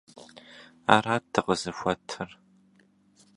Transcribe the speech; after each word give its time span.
Арат 0.95 1.23
дыкъызыхуэтыр… 1.33 2.29